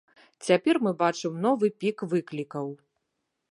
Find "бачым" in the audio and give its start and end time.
1.01-1.37